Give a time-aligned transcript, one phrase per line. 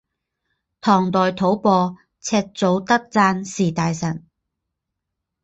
[0.81, 4.25] 唐代吐蕃赤祖德赞时大臣。